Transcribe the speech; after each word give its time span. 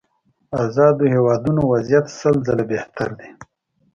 ازادو 0.63 1.05
هېوادونو 1.15 1.61
وضعيت 1.71 2.05
سل 2.19 2.35
ځله 2.45 2.63
بهتره 2.71 3.13
دي. 3.19 3.29